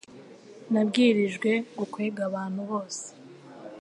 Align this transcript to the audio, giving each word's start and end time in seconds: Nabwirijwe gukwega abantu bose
Nabwirijwe 0.71 1.51
gukwega 1.79 2.21
abantu 2.29 2.61
bose 2.69 3.05